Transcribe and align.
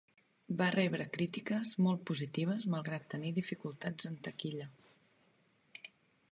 Va 0.61 0.69
rebre 0.75 1.05
crítiques 1.17 1.73
molt 1.89 2.01
positives 2.11 2.67
malgrat 2.77 3.07
tenir 3.15 3.35
dificultats 3.37 4.11
en 4.13 4.17
taquilla. 4.29 4.69